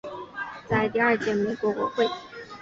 [0.67, 2.07] 在第二届美国国会。